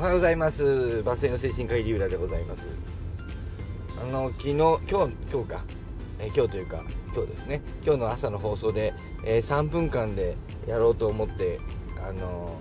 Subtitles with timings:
[0.00, 1.02] はようございます。
[1.02, 2.68] バス停の精神科医リュウラでございます。
[4.02, 5.64] あの昨日今日今日か、
[6.18, 6.82] え、今日というか
[7.14, 7.60] 今日ですね。
[7.84, 8.94] 今日の朝の放送で、
[9.26, 11.60] えー、3分間でやろうと思って
[12.02, 12.56] あの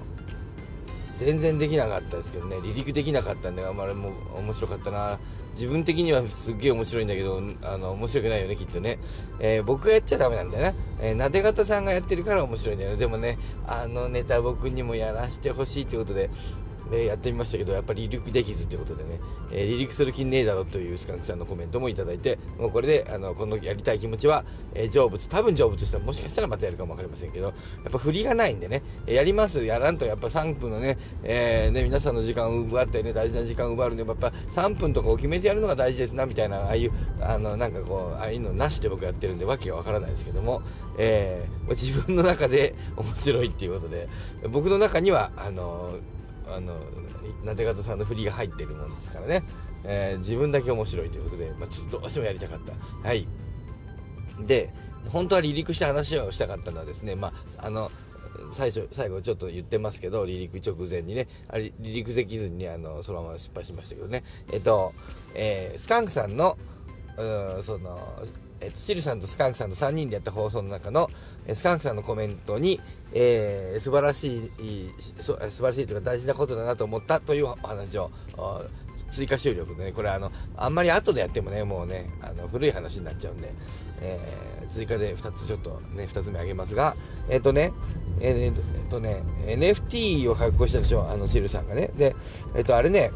[1.16, 2.58] ー、全然できなかったですけどね。
[2.58, 5.18] 離陸できなかったんであんまりも面白かったな。
[5.54, 9.00] 自分的にはすっげえ面白いんだけどあの面白くないよねきっとね、
[9.40, 12.98] えー、僕がやっちゃダメなんだよね、えー、なで方さんがやってるから面白いんだよね。
[12.98, 16.30] でもねあのネタ僕にもやらせてほしいってことで
[16.90, 19.20] でやってみましたけどやっぱり離陸できずということでね、
[19.52, 24.44] えー、離陸する気ねえだろというスカンクさんのコメントもいただいてもうこれであのこのやりたい気持ちは、
[24.74, 27.52] えー、成仏多分成仏したらもしかしたらまたやるかも分かりませんけどや
[27.90, 40.62] っぱ振りがないんでねやりますやらんとやっぱ3分のね,、えーね、皆さんの時間を奪ってね大事な時間を奪うのでやっぱ3分とかを決めてやるのが大事ですなみたいなああいうあのなんかこうああいうのなしで僕やってるんでわけが分からないですけども、
[40.98, 44.08] えー、自分の中で面白いっていうことで
[44.50, 45.96] 僕の中にはあの
[46.56, 46.76] あの
[47.44, 49.44] なで方さんの振りが入ってるもんですからね、
[49.84, 53.08] えー、自分だけ面白いということで、まあ、ちょっとどうしてもやりたかった。
[53.08, 53.28] はい。
[54.42, 54.74] で
[55.10, 57.92] 本当は離陸した話をしたかったのはですねまああの
[58.52, 64.24] 最初最後ちょっと言ってますけど離陸直前にねあ離陸できずに、あのそのまま失敗しましたけどね。
[64.52, 64.94] えっと、
[65.36, 66.58] えー、スカンクさんの
[67.62, 68.00] その
[68.62, 71.10] えっと、シルさんとスカンクさんと3人でやった放送の中の、
[71.54, 72.80] スカンクさんのコメントに、
[73.14, 78.12] えー、素晴らしい素晴らしいというか大事なことだなと思ったというお話を
[79.10, 79.92] 追加収録でね。
[79.92, 83.52] これあのあんまり後でやってもねもうねあの古い話になっちゃうんで、
[84.02, 86.96] えー、追加で2つちょっとね2つ目あげますが
[87.30, 87.72] えっ、ー、とね
[88.20, 91.92] えっ、ー、とね NFT を発行したでしょあのシルさんがね。
[91.98, 92.16] で
[92.56, 93.12] えっ、とあれね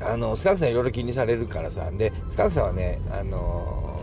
[0.00, 3.97] あのスカンクさんいろいろ気にされるからさでスカンクさんはねあの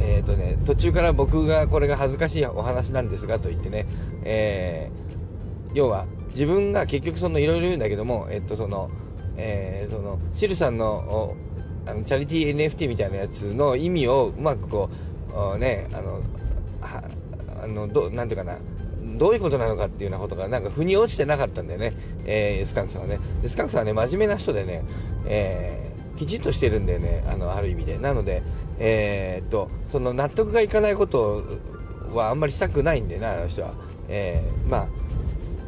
[0.00, 3.86] えーとね、途中から僕がこれが恥ずかしいお話なんですがと言ってね、
[4.24, 8.90] えー、要は自分が結局そのいろいろ言うんだけども、えっとその、
[9.36, 11.36] えー、そのシルさんの
[11.86, 14.90] あのチャリティー NFT みたいなやつの意味をうまくこ
[15.54, 16.22] うねあの
[16.80, 17.02] は
[17.62, 18.58] あのどなんていうかな
[19.18, 21.92] どういうことなのかっていうようなことがなんか腑に落ちてなかったんだよね、
[22.24, 23.18] えー、スカンクさんはね。
[23.42, 24.82] でスカンクさんはね真面目な人でね、
[25.26, 25.89] えー
[26.20, 27.98] きちっとしてるんだよねあのある意味で。
[27.98, 28.42] なので
[28.78, 31.44] えー、っとその納得がいかないこと
[32.12, 33.72] はあんまりしたくないんでなあの人は、
[34.08, 34.88] えー、まあ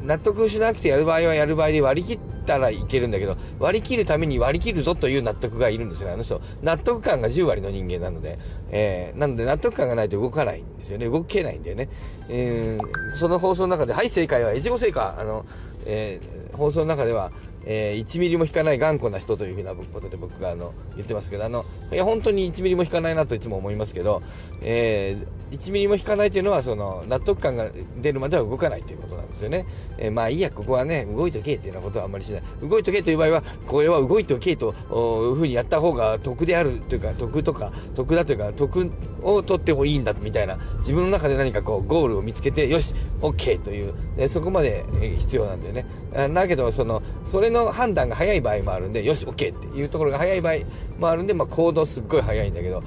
[0.02, 6.42] 納得しなくてやる場合はやる場合で割り切ったらいけるんだけど割り切るために割り切るぞという納得がいるんですよねあの人。
[6.62, 8.38] 納得感が10割の人間なので、
[8.70, 11.08] えー、なので納得感がないと動かないんですよね。
[11.08, 11.88] 動けないんだよね、
[12.28, 15.46] えー、その放送の中で「はい正解は越後製菓」あの、
[15.86, 17.32] えー、放送の中では
[17.64, 24.22] えー、1ミリも引かない頑固な人というふうなことで僕があの言ってますけどあのいや本当に1ミリも引かないなといつも思いますけど、
[24.62, 27.70] えー、1ミリも引かないというのはその納得感が
[28.00, 29.66] 出るまでは動かないということなんですよね、
[29.98, 32.42] えー、まあいいやここはね動いとけっていうようなことはあんまりしない。
[32.62, 38.90] 動いとけという場合はこれは動いとけというふうにやった方が得であるというか得とか得だというか得
[39.22, 44.84] を取ってもいいんだみたいな自分の中で何かこうゴールを見つけてよし OK という、えそこまで
[45.18, 45.86] 必要なんだよね。
[46.34, 50.54] だけどそのそれの判断が早い場合もあるんでよし OK っていうところが早い場合
[50.98, 52.82] もあるんで、まあ、行動すっごい早いんだけど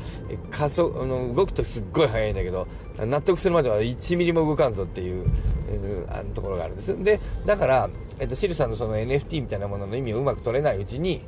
[0.52, 2.68] 加速あの動くとすっごい早いんだけど
[3.00, 5.26] 納得するまでは1ミリも動かんぞっていう、
[5.70, 7.04] えー、あのところがあるんです。
[7.04, 11.22] でだから、えっと、シルさんのその NFT みたいなものの意味をうまく取れないうちに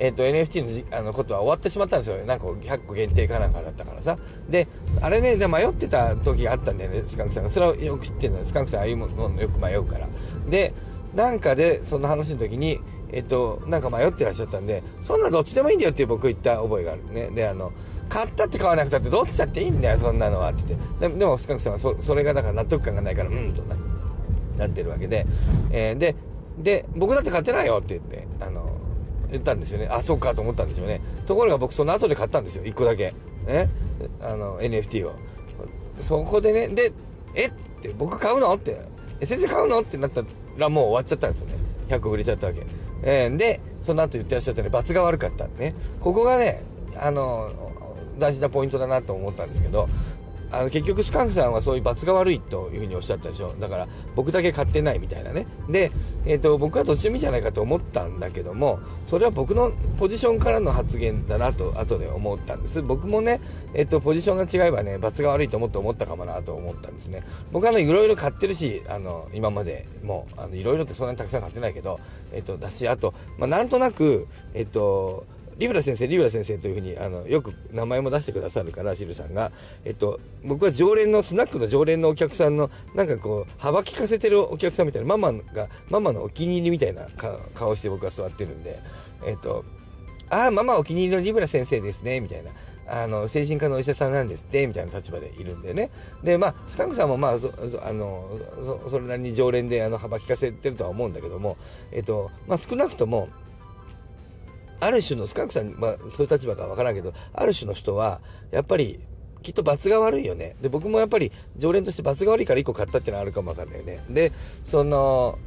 [0.00, 2.24] えっ、ー、と、NFT のじあのことは終わってしまったんですよ。
[2.24, 4.18] なんか100個限定かなんかだったからさ。
[4.48, 4.68] で、
[5.00, 7.50] あれね、で迷ってた時があったんだよね、スカンクさんが。
[7.50, 10.08] それはよく知ってるんだスカンクさんああいうものよく迷うから。
[10.48, 10.72] で、
[11.14, 17.30] なんかで、その話の時に、えっと、なんか迷ってらっしゃったんで、そんなどっちでもいいんだよって僕言った覚えがあるね。
[17.30, 17.72] で、あの、
[18.08, 21.08] 買ったって買わなくたってどっちだっていいんだよ、そんなのはって言って。
[21.08, 23.76] ででも、スカンクさんはそそれがだから納得感がないから、うんとな
[24.58, 25.26] なってるわけで、
[25.70, 26.14] えー、で、
[26.58, 28.67] で、僕だって買ってないよって言って、あの、
[29.30, 29.88] 言ったんですよね。
[29.90, 31.00] あ、そうかと思ったんでしょうね。
[31.26, 32.64] ところが僕その後で買ったんですよ。
[32.64, 33.14] 1個だけ。
[33.46, 33.68] ね。
[34.22, 35.14] あの、NFT を。
[36.00, 36.92] そこでね、で、
[37.34, 37.46] え？
[37.46, 37.52] っ
[37.82, 38.52] て僕買うの？
[38.54, 38.80] って、
[39.20, 39.80] え、先生買うの？
[39.80, 40.22] ってなった
[40.56, 41.54] らもう終わっちゃったんですよね。
[41.88, 42.66] 100個売れちゃったわけ。
[43.02, 45.74] えー、で、その後言ってらっしゃったね、罰が悪かったね。
[46.00, 46.62] ここがね、
[47.00, 47.50] あの、
[48.18, 49.88] 大事なポイントだなと思ったんですけど、
[50.50, 53.54] あの結局スカンクさんはそういう罰が悪いというふうにおっしゃったでしょ。
[53.58, 55.46] だから僕だけ買ってないみたいなね。
[55.68, 55.90] で、
[56.24, 62.82] えーと、僕はどっちでもいいじゃないかと思ったんだけどもそれは僕のポジションからの発言だなと後で思ったんです。
[62.82, 63.40] 僕もね、
[63.74, 67.22] えーと、ポジションが違えばね罰が悪いと思って思ったかもなと思ったんですね。
[67.52, 72.00] 僕はあのいろいろ買ってるしあの今までもいろいろってそんなにたくさん買ってないけど、
[72.32, 75.26] えーと、だしあと、まあ、なんとなくえっ、ー、と
[75.58, 79.50] リブラ先生リブラ先生というふうにあのよく名前も出してくださるからシルさんが、
[79.84, 87.06] えっと、僕は常連のスナックの常連のお客さんのなんかこう幅利かせてるお客さんみたいなママがママのお気に入りみたいな
[87.54, 88.78] 顔して僕は座ってるんで
[89.26, 89.64] えっと
[90.30, 92.50] ああママお気に入りのリブラ先生ですねみたいな
[92.90, 95.90] あの精神科のお医者さんなんですってみたいな立場でいるんだよね。
[96.22, 97.52] でまあスカンクさんもまあそ
[97.82, 98.40] あの
[98.88, 101.58] それなりに常連であの幅利かせてるとは思うんだけども、
[101.92, 103.28] えっとまあ、少なくとも
[104.80, 108.20] ある種のスカークさん、まあ、そういう立場かわからんけどある種の人は
[108.50, 109.00] やっぱり
[109.42, 110.56] きっと罰が悪いよね。
[110.60, 114.00] で僕もやっぱり常連として罰が悪いから1個買ったっていうのはあるかもわかんないよね。
[114.10, 114.32] で
[114.64, 115.38] その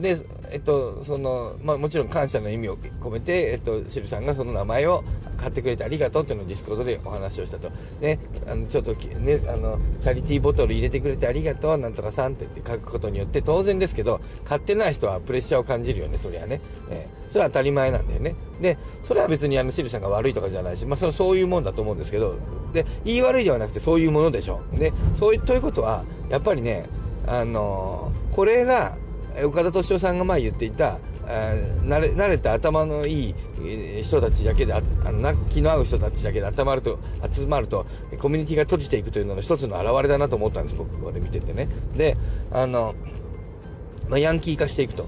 [0.00, 0.16] で、
[0.50, 5.04] えっと、その、まあもちろん感謝の意味を込めて、えっと、シルさんがその名前を
[5.36, 7.70] 買ってくれてありがとうっていうのを Discordでお話をしたと。
[8.00, 16.60] ね、あの、ちょっとね、あの、チャリティーボトル入れてくれてありがとう、なんとかさんってって書くことによって、当然ですけど、買ってない人はプレッシャーを感じるよね、そりゃね。
[16.90, 18.34] えー、それは当たり前なんだよね。
[18.60, 22.36] で、それは別にあの、シルさんが悪いとかじゃないし、まあそれはそういうもんだと思うんですけど、
[22.72, 24.60] で、言い悪いではなくてそういうものでしょ。
[24.72, 26.86] で、そういう、ということは、やっぱりね、
[27.26, 28.96] あのー、これが、
[29.42, 33.34] 岡田敏夫さんが前言っていた慣れ慣れた頭のいい
[34.02, 36.98] 人たちだけであの気の合う人たちだけで集まると
[37.32, 37.86] 集まると
[38.18, 41.68] コミュニティが閉じていくというのの一つの表れだなと思ったんです僕これ見ててね。
[41.96, 42.16] で
[42.52, 42.94] あの、
[44.08, 45.06] まあ、ヤンキー化していくと。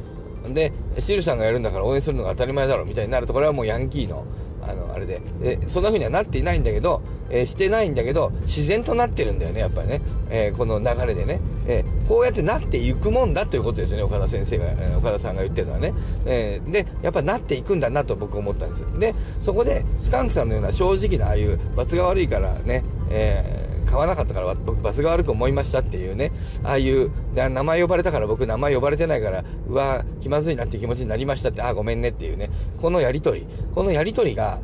[0.48, 4.24] でシルさんがやるんだから応援するのが当たり前だろうみたいになるとこれはもうヤンキーの
[4.62, 5.20] あのあれで。
[5.40, 10.00] でそんな風にはなっていないんだけど、えー、してないんだけど自然となってるんだよねやっぱりね、
[10.30, 14.66] えー、この流れでね、え、こうやってなっていくもんだということですね岡田先生が、
[14.98, 15.92] 岡田さんが言ってるのはね、
[16.24, 18.82] えでやっぱなっていくんだなと僕思ったんです。
[18.82, 26.32] よでそこでスカンクさんのような正直なああいう罰が悪いからね、えー買わなかったから僕罰が悪く思いましたっていうね、
[26.64, 32.50] ああいう、名前呼ばれたから僕名前呼ばれてないから、うわ、気まずいなって気持ちになりましたって、あ、ごめんねっていうね、
[32.80, 34.60] このやりとり、このやりとりが、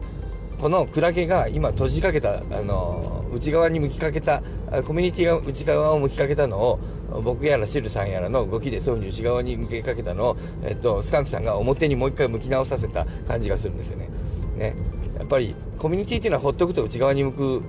[0.61, 4.43] このクラゲが今閉じかけた、あの、内側に向きかけた、
[4.87, 6.81] コミュニティが内側を向きかけたのを、
[7.21, 14.09] 僕やらシルさんやらの動きでそういうふうに内側に向けかけたのを、えっと、スカンクさんが表にもう一回向き直させた感じがするんですよね。
[14.57, 14.75] ね。
[15.19, 17.63] やっぱりコミュニティっていうのはほっとくと内側に向く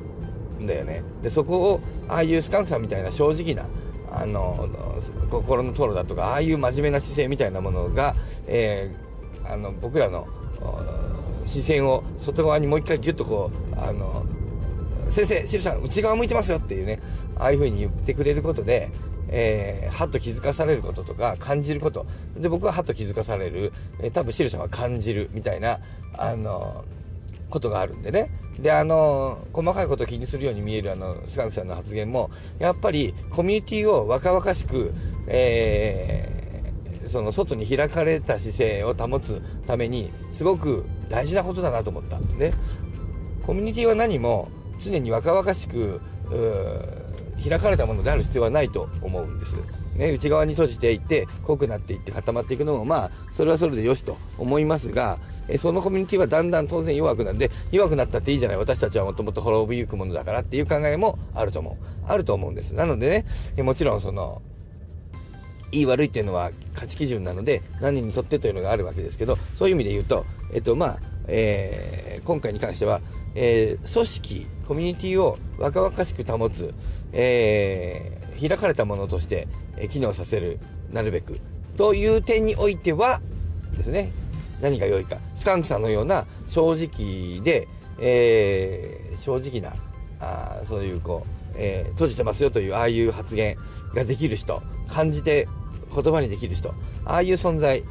[0.59, 3.69] んだよねでそこをああいうスカンクさんみたいな正直な
[4.11, 4.67] あの
[5.29, 8.15] 心のトロだとかああいう真面目な姿勢みたいなものが、
[8.47, 10.27] えー、あの僕らの
[11.45, 14.25] 視線を外側にもう一回ギュッとこうあの
[15.09, 17.01] 先生シルさん内側向いてますよっていうね
[17.37, 18.89] ああいう風に言ってくれることで
[19.35, 22.05] えー、はっと気づかされることとか感じること。
[22.37, 25.79] で僕ははっと気づかされる、えー、多分シルさんは感じるみたいな
[26.15, 26.85] あの
[27.49, 28.29] ことがあるんでね。
[28.59, 34.93] であの細かいことを気にするように見えるあのスカンクさんの発言もやっぱりコミュニティを若々しく、
[35.27, 42.19] えー、その外に開かれた姿勢を保つためにすごく大事なことだなと思った。
[42.37, 42.53] で
[43.41, 45.99] コミュニティは何も常に若々しく
[47.47, 49.57] 開かれたものである必要はないと思うんです。
[49.95, 58.57] ね、内側に閉じていって濃くなっていって固まっていくのもまあそれはそれでよしと思いますがえそのコミュニティはだんだん当然弱くなって弱くなったっていいじゃない。
[58.57, 61.75] 私たちはもともと滅びゆくものだからっていう考えもあると思う。
[62.07, 62.73] あると思うんです。
[62.73, 63.25] なのでね
[63.55, 64.41] えもちろんその
[65.71, 73.01] いい悪いっていうのは価値基準なので何にとってというのがあるわけですけどそういう意味で言うとえっとまあ、えー、今回に関しては、
[73.35, 76.73] えー、組織コミュニティを若々しく保つ、
[77.13, 80.59] えー、開かれたものとしてえ機能させる、
[80.91, 81.39] なるべく。
[81.77, 83.21] という点においては、
[83.75, 84.11] ですね、
[84.61, 85.17] 何が良いか。
[85.33, 87.67] スカンクさんのような正直で、
[87.99, 89.75] えー、正直な、
[90.19, 93.57] あそういうこう、えー、閉じてますよという、ああいう発言
[93.93, 95.47] ができる人、感じて
[95.93, 96.73] 言葉にできる人、
[97.05, 97.83] ああいう存在、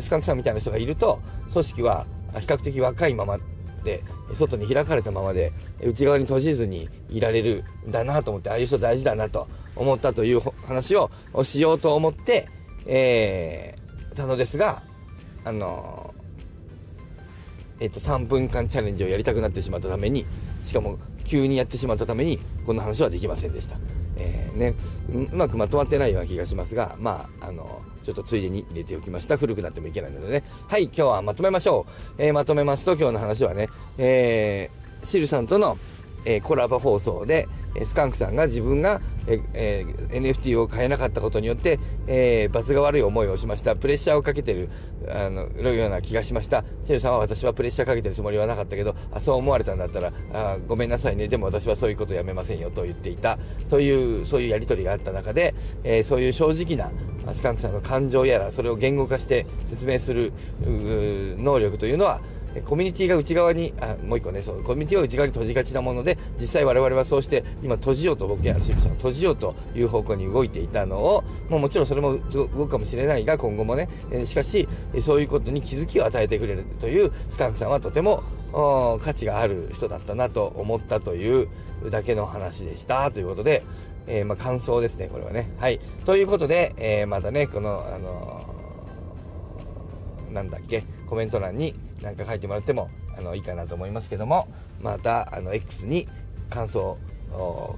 [0.00, 1.20] スカンクさんみたいな人がいると、
[1.52, 2.06] 組織は
[2.38, 3.38] 比較的若いまま
[3.84, 4.02] で、
[4.34, 11.10] 外に開かれたままで、内側に閉じずにいられるんだなと思って、ああいう人大事だなと思ったという話を
[11.42, 12.48] しようと思って、
[12.86, 14.82] えー、たのですが、
[15.44, 16.14] あの
[17.80, 20.26] えっ、と、3分間チャレンジをやりたくなってしまったために、
[20.64, 23.76] しかも急にやってしまったために、こんな話はできませんでした。
[24.16, 24.74] えー、ね、
[25.32, 29.36] うまくまとまってないような気がしますが、まあ、あのちょっとついでに入れておきました。
[29.36, 30.42] 古くなってもいけないのでね。
[30.66, 31.84] はい、今日はまとめましょ
[32.18, 32.22] う。
[32.22, 35.76] えー、まとめますと、今日の話はね、えー、シルさんとの、
[36.24, 37.48] えー、コラボ放送で、
[37.84, 43.76] スカンクさんが自分が、ええー、NFT を買えなかったことによって、えー、罰が悪い思いをしました。
[43.76, 44.70] プレッシャーをかけてる、
[45.08, 46.64] あの、ような気がしました。
[46.82, 51.28] シェルさんは私はプレッシャーかけてるつもりはなかったけど、あ、そう思われたんだったら、あごめんなさいね。
[51.28, 53.38] でも私はそういうことやめませんよと言っていた。
[53.68, 55.54] という、そういうやりとりがあった中で、
[55.84, 56.90] えー、そういう正直な
[57.34, 62.20] スカンクさんの感情やら、それを言語化して説明する能力というのは、
[62.60, 74.68] コミュニティが内側にあもう一個ねそうコミュニティは内側に閉じがちなもので実際我々はそうして今閉じようと僕やシブさん閉じようという方向に動いていたのをもうもちろんそれも動くかもしれないが今後もね、えしかし
[75.00, 78.22] そういうことに気づきを与えてくれるというスカンクさんはとても
[79.00, 81.48] 価値がある人だったなと思ったという
[81.90, 83.10] だけの話でした。
[83.10, 83.62] ということで、
[84.06, 85.50] えー、まあ、感想ですねこれはね。
[85.58, 85.80] はい。
[86.04, 88.47] ということで、えー、またねこのあのー、
[90.32, 90.82] なんだっけ？
[91.06, 94.46] コメント欄に何か書いてもらってもあのいいかなと思いますけども
[94.80, 96.06] またあの X に
[96.50, 96.96] 感想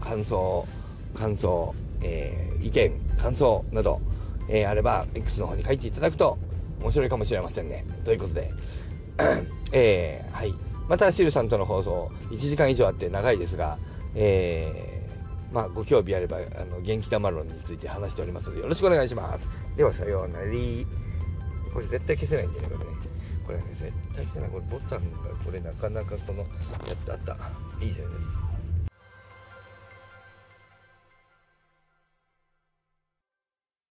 [0.01, 0.67] 感想
[1.15, 4.01] 感想、えー、意見感想など、
[4.49, 6.39] えー、あれば X の方に書いていただくと
[6.81, 7.85] 面白いかもしれませんね。
[8.05, 8.51] ということで
[9.73, 10.55] えー、はい。
[10.89, 13.79] またシルさんとの放送1時間以上あって長いですが、
[14.15, 19.51] えー、まあ、ご興味あればあの元気玉論について話しておりますのでよろしくお願いします。
[19.77, 20.47] ではさようなら。
[21.73, 22.77] これ絶対消せないんだよね。
[22.77, 22.97] これね
[23.47, 24.51] これね絶対消せない。
[24.51, 27.37] これボタンがこれなかなかそのやったあった。
[27.85, 28.15] いいじゃない。